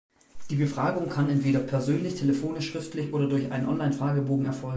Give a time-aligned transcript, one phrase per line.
[0.49, 4.69] Die Befragung kann entweder persönlich, telefonisch, schriftlich oder durch einen Online-Fragebogen erfolgen.